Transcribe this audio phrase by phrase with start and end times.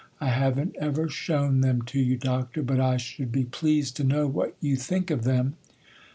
[0.19, 4.25] I haven't ever shown them to you, Doctor; but I should be pleased to know
[4.25, 5.57] what you think of them.